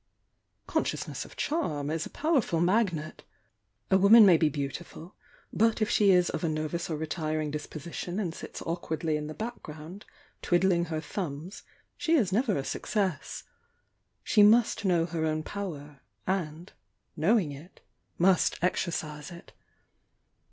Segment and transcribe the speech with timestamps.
[0.65, 3.23] Con sciousness of charm is a powerful magnet.
[3.91, 5.13] A wom an may be beautiful,
[5.53, 9.35] but if she is of a, nervous or retiring disposition and sits awkwardly in the
[9.35, 10.05] back ground
[10.41, 11.61] twiddling her thumbs
[11.97, 13.43] she is never a success.
[14.23, 16.73] She must know her own power, and,
[17.15, 17.79] knowing it,
[18.17, 19.53] must exercise it.